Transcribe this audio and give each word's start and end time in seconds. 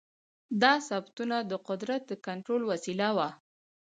دا 0.61 0.73
ثبتونه 0.87 1.37
د 1.51 1.53
قدرت 1.67 2.01
د 2.07 2.11
کنټرول 2.27 2.61
وسیله 2.71 3.07
وه. 3.17 3.29